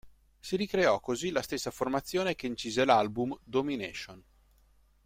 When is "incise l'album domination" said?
2.47-4.19